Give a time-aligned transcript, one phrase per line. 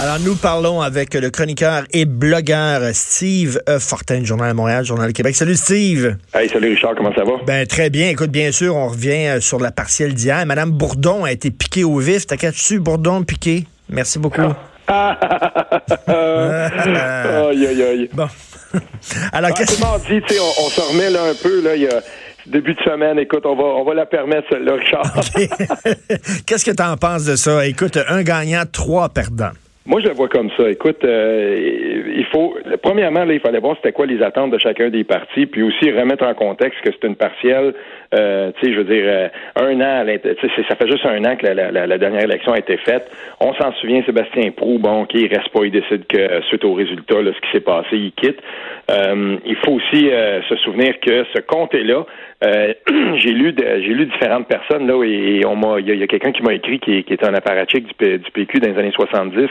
[0.00, 3.80] Alors, nous parlons avec le chroniqueur et blogueur Steve E.
[3.80, 5.34] Fortin, Journal de Montréal, Journal de Québec.
[5.34, 6.16] Salut Steve.
[6.32, 7.32] Hey, salut Richard, comment ça va?
[7.44, 8.08] Ben, très bien.
[8.08, 10.46] Écoute, bien sûr, on revient euh, sur la partielle d'hier.
[10.46, 12.28] Madame Bourdon a été piquée au vif.
[12.28, 13.64] T'as qu'à dessus, Bourdon, piqué?
[13.88, 14.42] Merci beaucoup.
[14.86, 15.18] Ah.
[17.50, 18.10] aïe, aïe, aïe.
[18.12, 18.28] Bon.
[19.32, 21.82] Alors, Ah, qu'est-ce mardi, tu sais, on, on se remet là un peu, là, il
[21.82, 22.00] y a
[22.46, 25.12] début de semaine, écoute, on va, on va la permettre, celle-là, Richard.
[26.46, 27.66] Qu'est-ce que tu en penses de ça?
[27.66, 29.50] Écoute, un gagnant, trois perdants.
[29.88, 30.68] Moi, je le vois comme ça.
[30.68, 34.90] Écoute, euh, il faut, premièrement, là, il fallait voir c'était quoi les attentes de chacun
[34.90, 37.72] des partis, puis aussi remettre en contexte que c'est une partielle,
[38.14, 40.04] euh, tu sais, je veux dire, euh, un an,
[40.68, 43.10] ça fait juste un an que la, dernière élection a été faite.
[43.40, 46.64] On s'en souvient, Sébastien Prou, bon, OK, il reste pas, il décide que, euh, suite
[46.64, 48.40] au résultat, là, ce qui s'est passé, il quitte.
[48.90, 50.10] Euh, il faut aussi
[50.48, 52.06] se souvenir que ce comté-là,
[53.16, 56.42] j'ai lu j'ai lu différentes personnes là et on m'a il y a, quelqu'un qui
[56.42, 59.48] m'a écrit qui, qui est un apparatchik du, du PQ dans les années 70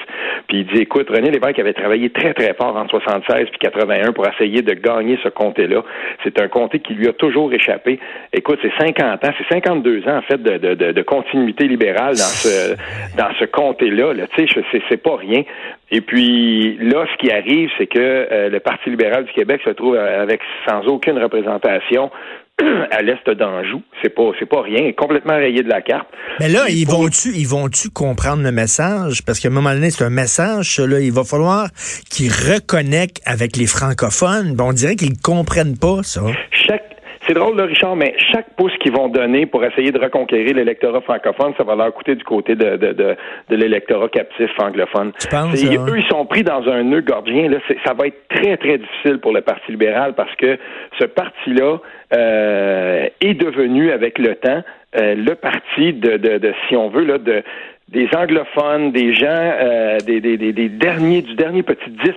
[0.48, 4.14] puis il dit écoute René Lévesque avait travaillé très très fort en 76 puis 81
[4.14, 5.84] pour essayer de gagner ce comté là
[6.24, 8.00] c'est un comté qui lui a toujours échappé.
[8.34, 12.34] Écoute c'est 50 ans c'est 52 ans en fait de, de, de, continuité libérale dans
[12.44, 12.76] ce
[13.18, 15.44] dans ce comté là, tu sais c'est pas rien.
[15.92, 19.70] Et puis là, ce qui arrive, c'est que euh, le Parti libéral du Québec se
[19.70, 22.12] trouve avec sans aucune représentation
[22.92, 23.82] à l'est d'Anjou.
[24.02, 26.08] C'est pas c'est pas rien, complètement rayé de la carte.
[26.40, 29.24] Mais là, Il ils vont-tu, ils vont-tu comprendre le message?
[29.26, 31.00] Parce qu'à un moment donné, c'est un message, ça, là.
[31.00, 31.68] Il va falloir
[32.10, 34.54] qu'ils reconnectent avec les francophones.
[34.54, 36.22] Bon, on dirait qu'ils comprennent pas, ça.
[36.52, 36.87] chaque
[37.28, 41.02] c'est drôle, là, Richard, mais chaque pouce qu'ils vont donner pour essayer de reconquérir l'électorat
[41.02, 43.16] francophone, ça va leur coûter du côté de, de, de,
[43.50, 45.12] de l'électorat captif anglophone.
[45.20, 45.86] Tu penses, C'est- hein?
[45.90, 47.50] Eux, ils sont pris dans un nœud gordien.
[47.50, 50.58] Là, ça va être très, très difficile pour le Parti libéral parce que
[51.00, 51.78] ce parti-là
[52.16, 54.64] euh, est devenu, avec le temps,
[55.00, 57.44] euh, le parti de, de, de, si on veut, là, de
[57.90, 62.12] des anglophones, des gens, euh, des, des, des, des derniers, du dernier petit 10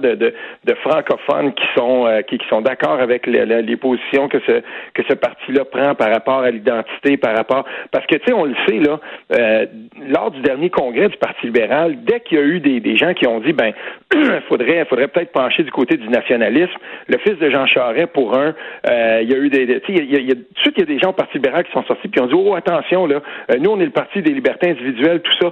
[0.00, 3.76] de, de, de francophones qui sont euh, qui, qui sont d'accord avec le- le- les
[3.76, 4.60] positions que ce
[4.94, 8.44] que ce parti-là prend par rapport à l'identité, par rapport parce que tu sais, on
[8.44, 8.98] le sait là,
[9.38, 9.66] euh,
[10.08, 13.12] lors du dernier congrès du Parti libéral, dès qu'il y a eu des, des gens
[13.12, 13.72] qui ont dit ben
[14.48, 16.72] faudrait faudrait peut-être pencher du côté du nationalisme,
[17.08, 18.54] le fils de Jean Charest pour un,
[18.88, 20.34] euh, il y a eu des, des- tu sais, il y a, il y a-
[20.34, 22.20] tout de suite il y a des gens au Parti libéral qui sont sortis puis
[22.22, 23.20] ont dit oh attention là,
[23.52, 25.50] euh, nous on est le parti des libertés individuelles, tout ça.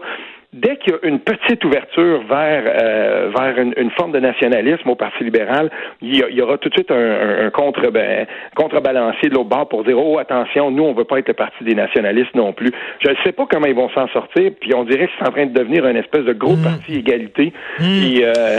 [0.54, 4.88] Dès qu'il y a une petite ouverture vers euh, vers une, une forme de nationalisme
[4.88, 5.70] au Parti libéral,
[6.00, 7.82] il y, a- il y aura tout de suite un, un- un contre
[8.54, 11.64] contrebalancier de l'autre bord pour dire oh attention, nous on veut pas être le parti
[11.64, 12.70] des nationalistes non plus.
[13.04, 15.32] Je ne sais pas comment ils vont s'en sortir, puis on dirait que c'est en
[15.32, 17.52] train de devenir une espèce de gros parti égalité.
[17.76, 18.58] Puis, euh,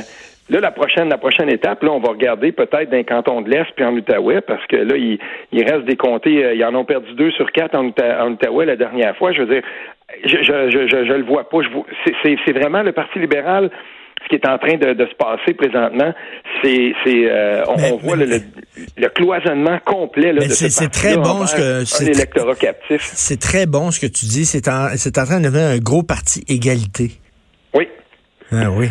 [0.49, 3.49] Là, la prochaine, la prochaine étape, là, on va regarder peut-être dans les cantons de
[3.49, 5.19] l'Est puis en Outaouais, parce que là, il,
[5.51, 8.31] il reste des comtés, euh, ils en ont perdu deux sur quatre en, Outa- en
[8.31, 9.31] Outaouais la dernière fois.
[9.31, 9.61] Je veux dire,
[10.25, 11.59] je, je, je, je, je le vois pas.
[12.23, 13.69] C'est- vraiment le Parti libéral.
[14.23, 16.13] Ce qui est en train de, de se passer présentement,
[16.61, 18.41] c'est, euh, on, Mais- on voit mais- le, le,
[18.97, 23.01] le cloisonnement complet là, de c'est- ce c'est très bon ce que- c'est- électorat captif.
[23.01, 24.45] C'est très bon ce que tu dis.
[24.45, 27.11] C'est en, c'est en train de devenir un gros parti égalité.
[27.73, 27.87] Oui.
[28.51, 28.87] Ah oui.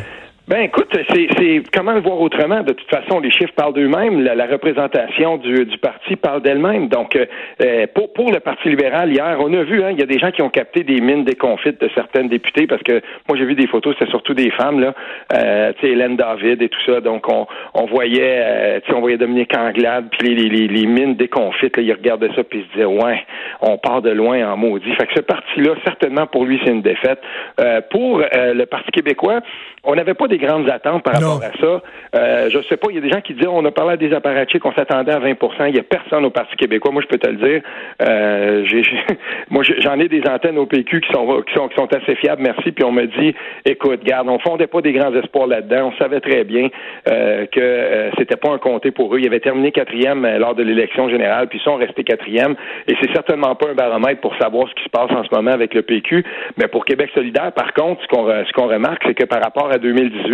[0.48, 2.62] Ben écoute, c'est, comment le voir autrement?
[2.62, 4.24] De toute façon, les chiffres parlent d'eux-mêmes.
[4.24, 6.88] La, la représentation du, du parti parle d'elle-même.
[6.88, 7.26] Donc, euh,
[7.62, 10.18] euh, pour, pour le Parti libéral, hier, on a vu, hein, il y a des
[10.18, 13.56] gens qui ont capté des mines déconfites de certaines députées, parce que moi j'ai vu
[13.56, 14.94] des photos, c'était surtout des femmes, là,
[15.34, 17.02] euh, tu sais, Hélène David et tout ça.
[17.02, 20.86] Donc, on, on voyait, euh, tu sais, on voyait Dominique Anglade, puis les, les, les
[20.86, 23.22] mines déconfites, là, ils regardaient ça, puis ils se disaient, ouais,
[23.60, 24.94] on part de loin en maudit.
[24.94, 27.20] Fait que ce parti-là, certainement pour lui, c'est une défaite.
[27.60, 29.40] Euh, pour euh, le Parti québécois,
[29.84, 31.34] on n'avait pas des grandes attentes par Non.
[31.34, 31.82] rapport à ça.
[32.16, 33.96] Euh, je sais pas, il y a des gens qui disent on a parlé à
[33.96, 36.90] des apparatchiks, on s'attendait à 20% Il y a personne au Parti québécois.
[36.92, 37.62] Moi, je peux te le dire.
[38.02, 38.82] Euh, j'ai-
[39.50, 42.42] moi, j'en ai des antennes au PQ qui sont, qui sont, qui sont assez fiables,
[42.42, 42.72] merci.
[42.72, 45.92] Puis on me dit, écoute, garde, on fondait pas des grands espoirs là-dedans.
[45.94, 46.68] On savait très bien
[47.10, 49.18] euh, que c'était pas un comté pour eux.
[49.20, 52.54] Ils avaient terminé quatrième lors de l'élection générale, puis ils sont restés quatrième.
[52.86, 55.50] Et c'est certainement pas un baromètre pour savoir ce qui se passe en ce moment
[55.52, 56.24] avec le PQ.
[56.56, 59.70] Mais pour Québec solidaire, par contre, ce qu'on ce qu'on remarque, c'est que par rapport
[59.70, 60.27] à 2018,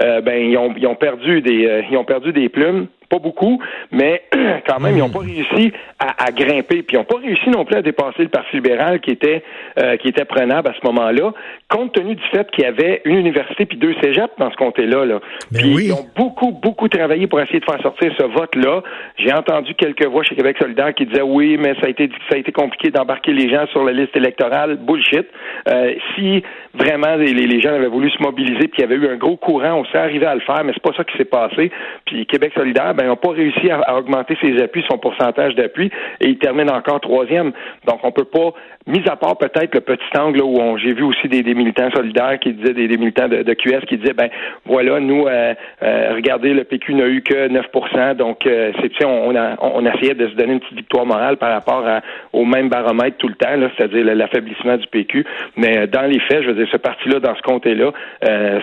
[0.00, 2.86] euh, ben ils ont, ils ont perdu des euh, ils ont perdu des plumes.
[3.12, 4.22] Pas beaucoup, mais
[4.66, 7.76] quand même, ils n'ont pas réussi à, grimper, puis ils n'ont pas réussi non plus
[7.76, 9.44] à dépasser le Parti libéral qui était
[9.78, 11.32] euh, qui était prenable à ce moment-là,
[11.68, 15.04] compte tenu du fait qu'il y avait une université puis deux cégeps dans ce comté-là.
[15.04, 15.20] Là.
[15.50, 18.82] Ben puis ils ont beaucoup, beaucoup travaillé pour essayer de faire sortir ce vote-là.
[19.18, 22.36] J'ai entendu quelques voix chez Québec solidaire qui disaient oui, mais ça a été ça
[22.36, 24.76] a été compliqué d'embarquer les gens sur la liste électorale.
[24.76, 25.26] Bullshit.
[25.68, 26.42] Euh, si
[26.74, 29.36] vraiment les, les, gens avaient voulu se mobiliser puis qu'il y avait eu un gros
[29.36, 31.70] courant, on s'est arrivé à le faire, mais c'est pas ça qui s'est passé.
[32.06, 35.90] Puis Québec solidaire, ben, ils n'ont pas réussi à, augmenter ses appuis, son pourcentage d'appui,
[36.20, 37.52] et ils terminent encore troisième.
[37.86, 38.52] Donc, on peut pas,
[38.86, 42.52] mis à part peut-être le petit angle où j'ai vu aussi des, militants solidaires qui
[42.52, 44.28] disaient, des, militants de, QS qui disaient, ben
[44.64, 49.34] voilà, nous, euh, euh, regardez, le PQ n'a eu que 9% donc euh, c'est, on,
[49.36, 51.84] a, on essayait de se donner une petite victoire morale par rapport
[52.32, 55.24] au même baromètre tout le temps, c'est-à-dire l'affaiblissement du PQ.
[55.56, 57.92] Mais dans les faits, je veux dire, ce parti-là, dans ce comté-là,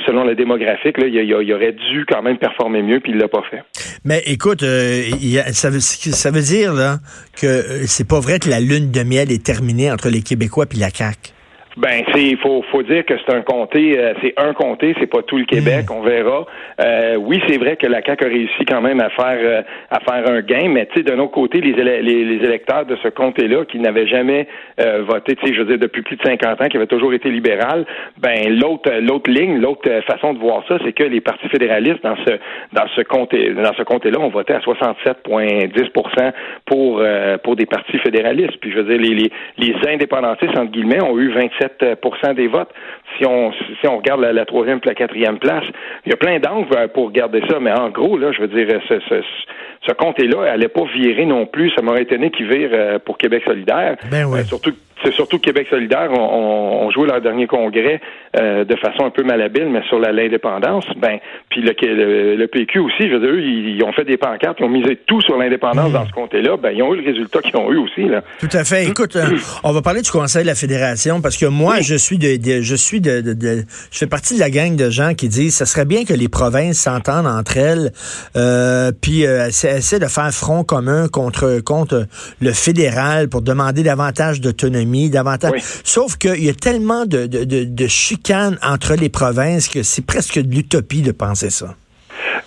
[0.06, 3.28] selon le démographique, là, il, il, aurait dû quand même performer mieux, puis il l'a
[3.28, 3.64] pas fait.
[4.06, 7.00] Mais écoute, ça, veut, ça veut dire là,
[7.36, 10.78] que c'est pas vrai que la lune de miel est terminée entre les Québécois puis
[10.78, 11.34] la CAQ.
[11.80, 15.22] Ben, c'est faut faut dire que c'est un comté, euh, c'est un comté, c'est pas
[15.22, 15.94] tout le Québec, hmm.
[15.94, 16.46] on verra.
[16.82, 20.02] Euh, oui, c'est vrai que la CAQ a réussi quand même à faire euh, à
[20.02, 21.72] faire un gain, mais tu sais, d'un autre côté, les,
[22.02, 24.48] les, électeurs de ce comté-là qui n'avaient jamais
[25.08, 27.30] voté, tu sais, je veux dire depuis plus de 50 ans, qui avaient toujours été
[27.30, 27.86] libéral,
[28.18, 32.18] ben l'autre l'autre ligne, l'autre façon de voir ça, c'est que les partis fédéralistes dans
[32.26, 32.32] ce
[32.74, 36.32] dans ce comté dans ce comté-là ont voté à 67,10%
[36.66, 37.02] pour
[37.44, 38.58] pour des partis fédéralistes.
[38.60, 41.69] Puis je veux dire, les les, les indépendantistes entre guillemets ont eu 27
[42.34, 42.70] des votes.
[43.18, 45.64] Si on, si on regarde la, troisième et la quatrième place,
[46.06, 48.48] il y a plein d'angles euh, pour regarder ça, mais en gros, là, je veux
[48.48, 49.22] dire, ce, ce,
[49.88, 51.72] ce comté-là, elle n'allait pas virer non plus.
[51.72, 53.98] Ça m'aurait étonné qu'il vire euh, pour Québec solidaire.
[54.12, 54.40] Ben oui.
[54.40, 54.72] Euh, surtout
[55.04, 58.02] c'est surtout Québec solidaire ont, on, joué leur dernier congrès
[58.38, 60.86] euh, de façon un peu malhabile, mais sur l'indépendance.
[60.98, 61.20] Ben,
[61.50, 64.70] puis le, le, PQ aussi, je veux dire, ils, ont fait des pancartes, ils ont
[64.70, 65.94] misé tout sur l'indépendance mmh.
[65.94, 66.58] dans ce comté-là.
[66.58, 68.06] Ben, ils ont eu le résultat qu'ils ont eu aussi.
[68.06, 68.22] Là.
[68.40, 68.86] Tout à fait.
[68.86, 72.18] Écoute, euh, on va parler du Conseil de la Fédération parce que moi, je suis
[72.18, 75.56] de, je suis de, de, je fais partie de la gang de gens qui disent,
[75.56, 77.92] ça serait bien que les provinces s'entendent entre elles,
[78.36, 82.06] euh, puis euh, essaient de faire front commun contre contre
[82.42, 85.62] le fédéral pour demander davantage d'autonomie davantage.
[85.84, 90.02] Sauf qu'il y a tellement de, de, de, de chicanes entre les provinces que c'est
[90.06, 91.76] presque de l'utopie de penser ça.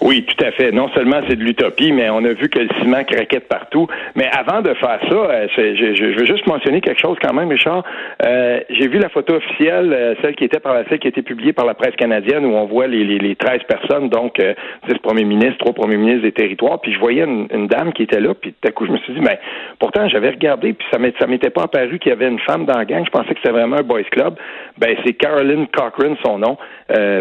[0.00, 0.72] Oui, tout à fait.
[0.72, 3.86] Non seulement c'est de l'utopie, mais on a vu que le ciment craquait partout.
[4.16, 7.48] Mais avant de faire ça, euh, je, je, veux juste mentionner quelque chose quand même,
[7.48, 7.84] Richard.
[8.24, 11.22] Euh, j'ai vu la photo officielle, euh, celle qui était par celle qui a été
[11.22, 14.40] publiée par la presse canadienne, où on voit les, les, les 13 personnes, donc
[14.88, 16.80] 10 premiers ministres, trois premiers ministres des territoires.
[16.80, 19.14] Puis je voyais une, dame qui était là, puis tout à coup je me suis
[19.14, 19.38] dit, mais
[19.78, 22.84] pourtant j'avais regardé, puis ça m'était pas apparu qu'il y avait une femme dans la
[22.84, 23.04] gang.
[23.04, 24.34] Je pensais que c'était vraiment un boys club.
[24.78, 26.56] Ben c'est Caroline Cochrane, son nom,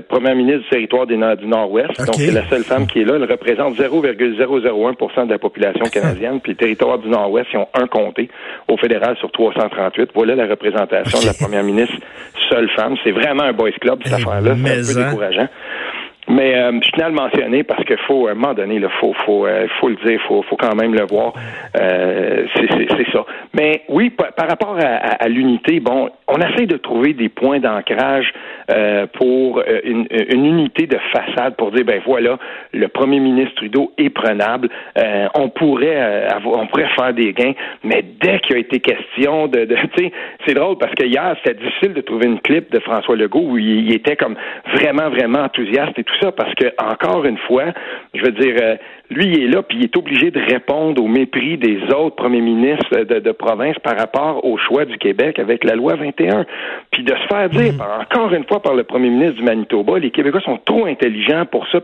[0.09, 2.06] première ministre du territoire du Nord-Ouest.
[2.06, 3.13] Donc la seule femme qui est là.
[3.15, 6.39] Elle représente 0,001% de la population canadienne.
[6.41, 8.29] Puis le territoire du Nord-Ouest, ils ont un comté
[8.67, 10.11] au fédéral sur 338.
[10.13, 11.95] Voilà la représentation de la première ministre,
[12.49, 12.95] seule femme.
[13.03, 14.55] C'est vraiment un boys club, cette affaire-là.
[14.55, 15.09] C'est un peu hein?
[15.09, 15.47] décourageant.
[16.31, 18.88] Mais euh, je tenais à le mentionner parce qu'il faut, à un moment donné, il
[19.01, 21.33] faut, faut, euh, faut le dire, faut, faut quand même le voir.
[21.78, 23.25] Euh, c'est ça.
[23.54, 28.31] Mais oui, par, rapport à, l'unité, bon, on essaie de trouver des points d'ancrage
[28.72, 32.38] euh, pour euh, une, une, unité de façade pour dire, ben voilà,
[32.74, 34.69] le premier ministre Trudeau est prenable.
[35.36, 39.66] on pourrait avoir, on pourrait faire des gains, mais dès qu'il a été question de,
[39.66, 40.12] de tu sais,
[40.45, 43.57] c'est drôle parce que hier c'était difficile de trouver une clip de François Legault où
[43.57, 44.36] il, il était comme
[44.74, 47.73] vraiment vraiment enthousiaste et tout parce que, encore une fois,
[48.13, 48.75] je veux dire, euh,
[49.11, 52.41] lui, il est là, puis il est obligé de répondre au mépris des autres premiers
[52.41, 56.45] ministres de, province par rapport au choix du Québec avec la loi 21.
[56.91, 57.81] Puis de se faire dire, mhm.
[58.01, 61.68] encore une fois, par le premier ministre du Manitoba, les Québécois sont trop intelligents pour
[61.71, 61.80] ça.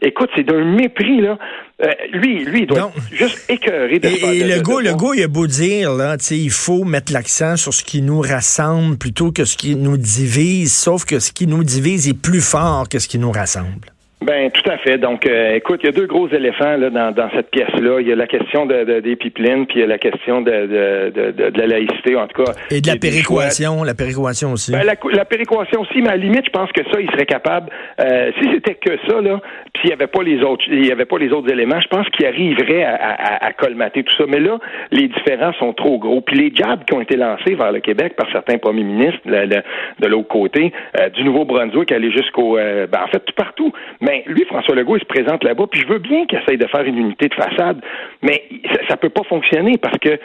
[0.00, 1.36] Écoute, c'est d'un mépris, là.
[1.82, 5.28] Euh, lui, lui, il doit juste écœurer de Et, le, go, le go, il a
[5.28, 9.56] beau dire, là, il faut mettre l'accent sur ce qui nous rassemble plutôt que ce
[9.56, 13.18] qui nous divise, sauf que ce qui nous divise est plus fort que ce qui
[13.18, 13.92] nous rassemble.
[14.22, 14.98] Ben tout à fait.
[14.98, 18.00] Donc, euh, écoute, il y a deux gros éléphants là dans, dans cette pièce-là.
[18.00, 20.50] Il y a la question de, des pipelines, puis il y a la question de,
[20.50, 22.52] de, de, la laïcité, en tout cas.
[22.70, 24.72] Et de la péréquation, la péréquation aussi.
[24.72, 27.70] Ben, la, péréquation aussi, mais à la limite, je pense que ça, il serait capable.
[27.98, 29.40] Euh, si c'était que ça, là,
[29.72, 31.88] puis il n'y avait pas les autres, il y avait pas les autres éléments, je
[31.88, 34.24] pense qu'il arriverait à, à, à, colmater tout ça.
[34.28, 34.58] Mais là,
[34.90, 36.20] les différents sont trop gros.
[36.20, 40.06] Puis les jabs qui ont été lancés vers le Québec par certains premiers ministres de
[40.06, 43.72] l'autre côté, euh, du Nouveau-Brunswick, aller jusqu'au, ben, en fait, tout partout.
[44.02, 46.66] Mais lui, François Legault, il se présente là-bas, puis je veux bien qu'il essaye de
[46.66, 47.80] faire une unité de façade,
[48.22, 48.42] mais
[48.88, 50.18] ça, ne peut pas fonctionner parce que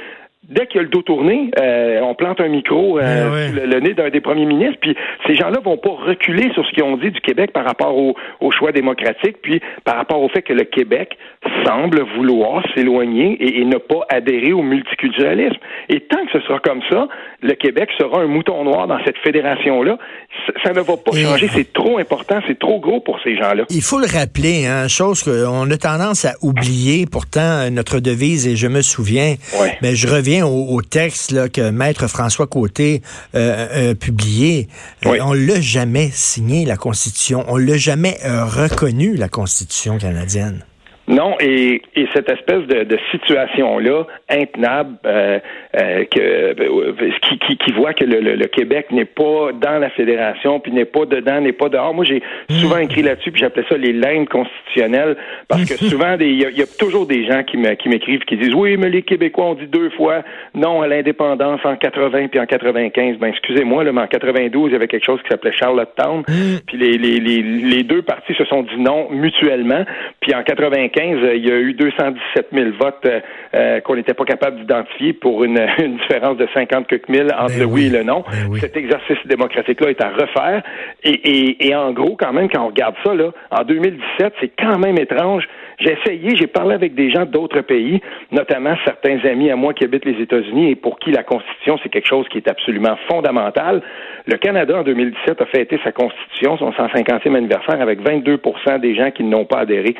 [0.50, 3.80] dès qu'il y a le dos tourné, euh, on plante un micro euh, Eh le,
[3.80, 6.98] nez d'un des premiers ministres, puis ces gens-là vont pas reculer sur ce qu'ils ont
[6.98, 10.54] dit du Québec par rapport au, au, choix démocratique, puis par rapport au fait que
[10.54, 11.18] le Québec
[11.66, 15.58] semble vouloir s'éloigner et, et, ne pas adhérer au multiculturalisme.
[15.90, 17.08] Et tant que ce sera comme ça,
[17.42, 19.98] le Québec sera un mouton noir dans cette fédération-là.
[20.48, 21.48] Ça, ça ne va pas Et- changer.
[21.54, 23.64] C'est trop important, c'est trop gros pour ces gens-là.
[23.70, 27.06] Il faut le rappeler, hein, chose qu'on a tendance à oublier.
[27.12, 29.78] Pourtant, euh, notre devise, et je me souviens, Ouais.
[29.82, 33.02] mais je reviens au, au texte là, que Maître François Côté
[33.36, 34.68] euh, a publié.
[35.06, 35.18] Euh, Oui.
[35.22, 37.44] on l'a jamais signé, la Constitution.
[37.48, 40.64] On l'a jamais euh, reconnu, la Constitution canadienne.
[41.08, 45.38] Non, et, et cette espèce de, de situation-là, intenable, euh,
[45.76, 49.80] euh, que, euh, qui, qui, qui voit que le, le- le Québec n'est pas dans
[49.80, 51.94] la fédération, puis n'est pas dedans, n'est pas dehors.
[51.94, 55.18] Moi, j'ai souvent écrit là-dessus, puis j'appelais ça les lignes constitutionnelles,
[55.48, 58.22] parce que souvent, des- il y, a- il y a toujours des gens qui m'écrivent,
[58.26, 62.28] qui disent, oui, mais les Québécois ont dit deux fois non à l'indépendance en 80
[62.30, 63.18] puis en 95.
[63.18, 66.24] Ben, excusez-moi, là, mais en 92, il y avait quelque chose qui s'appelait Charlottetown,
[66.68, 69.84] puis les, les, les, les deux partis se sont dit non mutuellement,
[70.22, 73.20] puis en 95, euh, il y a eu 217 000 votes euh,
[73.54, 77.54] euh, qu'on n'était pas capable d'identifier pour une, une différence de 50 quelques mille entre
[77.54, 78.24] Ben le oui, oui, et le non.
[78.30, 78.60] ben oui.
[78.60, 80.64] Cet exercice démocratique-là est à refaire.
[81.04, 84.52] Et, et, et en gros, quand même, quand on regarde ça, là, en 2017, c'est
[84.58, 85.48] quand même étrange.
[85.80, 89.84] J'ai essayé, j'ai parlé avec des gens d'autres pays, notamment certains amis à moi qui
[89.84, 93.82] habitent les États-Unis et pour qui la Constitution, c'est quelque chose qui est absolument fondamental.
[94.26, 99.12] Le Canada, en 2017, a fêté sa Constitution, son 150e anniversaire, avec 22% des gens
[99.12, 99.96] qui n'ont pas adhéré.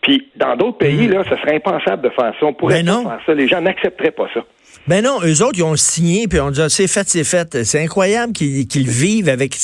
[0.00, 2.46] Puis, dans d'autres pays, là, ce serait impensable de faire ça.
[2.46, 3.34] On pourrait pas faire ça.
[3.34, 4.40] Les gens n'accepteraient pas ça.
[4.88, 7.62] Ben non, eux autres, ils ont signé, puis on dit, ah, c'est fait, c'est fait.
[7.64, 9.56] C'est incroyable qu'ils vivent avec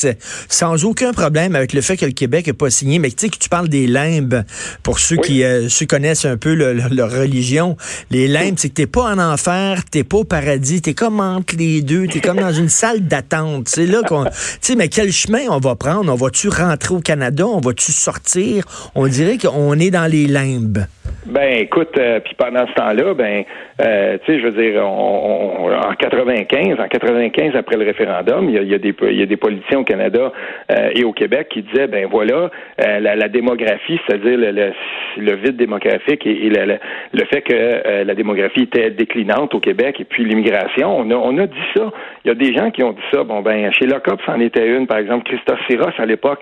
[0.47, 2.99] sans aucun problème avec le fait que le Québec n'a pas signé.
[2.99, 4.43] Mais tu sais, que tu parles des limbes,
[4.83, 5.21] pour ceux Oui.
[5.27, 7.75] qui euh, ceux connaissent un peu le- le- leur religion,
[8.11, 11.55] les limbes, c'est que t'es pas en enfer, t'es pas au paradis, t'es comme entre
[11.57, 13.67] les deux, t'es comme dans une salle d'attente.
[13.69, 14.25] C'est là qu'on...
[14.25, 16.11] Tu sais, mais quel chemin on va prendre?
[16.11, 17.45] On va-tu rentrer au Canada?
[17.47, 18.63] On va-tu sortir?
[18.95, 20.85] On dirait qu'on est dans les limbes.
[21.25, 23.43] Ben, écoute, euh, puis pendant ce temps-là, ben,
[23.81, 28.49] euh, tu sais, je veux dire, on, on- en 95, en 95 après le référendum,
[28.49, 30.31] il y a, il y a des, il y a des politiciens au Canada
[30.71, 32.49] euh, et au Québec qui disaient, ben voilà,
[32.85, 34.71] euh, la, la démographie, c'est-à-dire le, le,
[35.17, 36.77] le vide démographique et, et le,
[37.25, 41.37] fait que euh, la démographie était déclinante au Québec et puis l'immigration, on a, on
[41.37, 41.91] a dit ça.
[42.25, 43.23] Il y a des gens qui ont dit ça.
[43.23, 46.39] Bon, ben, chez Locop, c'en était une, par exemple, Christophe Siros, à l'époque,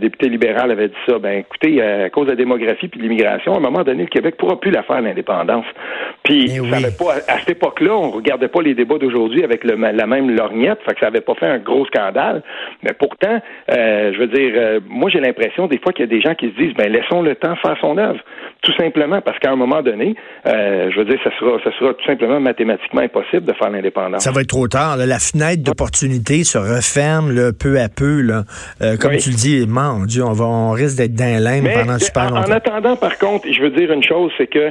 [0.00, 1.18] député libéral, avait dit ça.
[1.18, 4.08] Ben, écoutez, à cause de la démographie puis de l'immigration, à un moment donné, le
[4.08, 5.66] Québec pourra plus la faire l'indépendance.
[6.24, 6.70] Puis, ça oui.
[6.72, 10.30] avait pas, à cette époque-là, on regardait pas les débats d'aujourd'hui avec le, la même
[10.30, 12.42] lorgnette, fait que ça avait pas fait un gros scandale.
[12.82, 13.40] Mais pourtant,
[13.70, 16.34] euh, je veux dire, euh, moi j'ai l'impression des fois qu'il y a des gens
[16.34, 18.20] qui se disent, ben laissons le temps faire son œuvre,
[18.62, 20.14] tout simplement parce qu'à un moment donné,
[20.46, 24.22] euh, je veux dire, ça sera, ça sera tout simplement mathématiquement impossible de faire l'indépendance.
[24.22, 24.96] Ça va être trop tard.
[24.96, 25.06] là.
[25.06, 28.20] La fenêtre d'opportunité se referme là, peu à peu.
[28.20, 28.44] Là.
[29.00, 29.18] Comme Oui.
[29.18, 31.24] tu le dis, mon Dieu, on, va, on risque d'être dans
[31.62, 32.52] Mais pendant super en, en longtemps.
[32.52, 34.70] attendant, par contre, je veux dire une chose, c'est que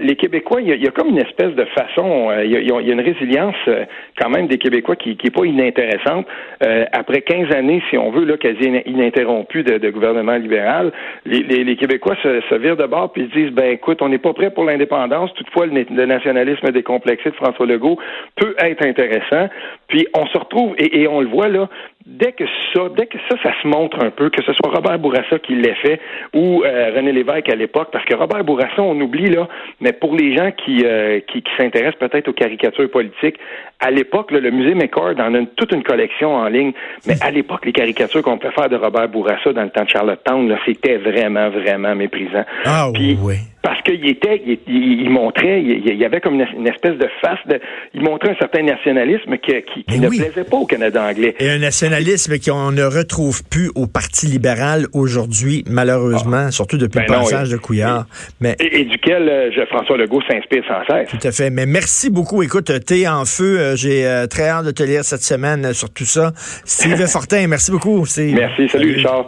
[0.00, 2.56] les Québécois, il y, a- il y a comme une espèce de façon, il y,
[2.56, 3.84] a, il y a une résilience euh,
[4.20, 6.26] quand même des Québécois qui n'est pas inintéressante.
[6.62, 10.92] Euh, après 15 années, si on veut, là, quasi in- ininterrompues de, gouvernement libéral,
[11.24, 14.50] les, Québécois se, virent de bord puis se disent, ben écoute, on n'est pas prêt
[14.50, 15.32] pour l'indépendance.
[15.34, 17.98] Toutefois, le, le nationalisme décomplexé de François Legault
[18.36, 19.48] peut être intéressant.
[19.88, 21.68] Puis on se retrouve, et, et on le voit là,
[22.06, 24.98] dès que ça, dès que ça, ça se montre un peu, que ce soit Robert
[24.98, 26.00] Bourassa qui l'ait fait
[26.34, 29.48] ou euh, René Lévesque à l'époque, parce que Robert Bourassa, on oublie là,
[29.80, 33.36] mais pour les gens qui, euh, qui, qui s'intéressent peut-être aux caricatures politiques,
[33.80, 36.72] à l'époque, là, le musée McCord en a une- toute une collection en ligne,
[37.06, 39.88] mais à l'époque, les caricatures qu'on peut faire de Robert Bourassa dans le temps de
[39.90, 42.44] Charlottetown, là, c'était vraiment, vraiment méprisant.
[42.64, 43.36] Ah Puis, oui.
[43.66, 47.58] Parce qu'il était, il, montrait, il, il y avait comme une, espèce de face, de,
[47.94, 50.20] il montrait un certain nationalisme qui, qui, qui Mais ne oui.
[50.20, 51.34] plaisait pas au Canada anglais.
[51.40, 57.06] Et un nationalisme qu'on ne retrouve plus au Parti libéral aujourd'hui, malheureusement, surtout depuis Ben
[57.08, 58.06] le non, passage et- de Couillard.
[58.40, 61.08] Mais Et, et duquel euh, François Legault s'inspire sans cesse.
[61.10, 61.50] tout à fait.
[61.50, 62.44] Mais merci beaucoup.
[62.44, 63.58] Écoute, t'es en feu.
[63.58, 66.30] Euh, J'ai euh, très hâte de te lire cette semaine euh, sur tout ça.
[66.64, 68.06] Steve Fortin, merci beaucoup.
[68.06, 68.32] Steve.
[68.36, 68.68] Merci.
[68.68, 69.24] Salut, Richard.